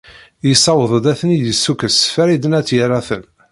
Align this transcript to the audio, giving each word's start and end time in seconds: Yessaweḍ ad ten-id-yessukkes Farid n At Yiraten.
Yessaweḍ 0.47 0.91
ad 0.97 1.05
ten-id-yessukkes 1.19 1.97
Farid 2.13 2.43
n 2.47 2.57
At 2.59 2.69
Yiraten. 2.75 3.23